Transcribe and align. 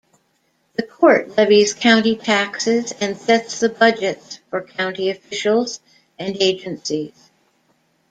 The 0.77 0.81
court 0.81 1.37
levies 1.37 1.75
county 1.75 2.15
taxes 2.15 2.91
and 2.93 3.15
sets 3.15 3.59
the 3.59 3.69
budgets 3.69 4.39
for 4.49 4.63
county 4.63 5.11
officials 5.11 5.79
and 6.17 6.35
agencies. 6.41 7.29